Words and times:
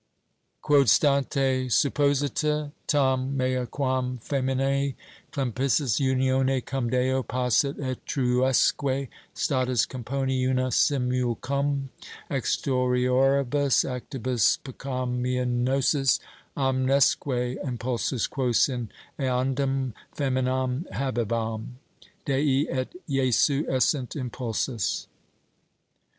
Quod 0.63 0.87
stante 0.89 1.67
supposita 1.69 2.71
tam 2.87 3.37
mea 3.37 3.67
quam 3.67 4.17
fceminse 4.17 4.95
complicis 5.31 5.99
unione 6.01 6.65
cum 6.65 6.89
Deo, 6.89 7.21
posset 7.21 7.77
utriusque 7.77 9.09
status 9.35 9.85
componi 9.85 10.41
una 10.49 10.71
simul 10.71 11.35
cum 11.35 11.91
exterioribus 12.31 13.85
actibus 13.87 14.57
peccaminosis 14.63 16.19
omnesque 16.57 17.59
impulsus 17.63 18.25
quos 18.25 18.67
in 18.69 18.89
eandam 19.19 19.93
foeminam 20.15 20.83
habebam, 20.93 21.73
Dei 22.25 22.65
et 22.67 22.95
Jesu 23.07 23.67
essent 23.69 24.15
impulsus. 24.15 25.05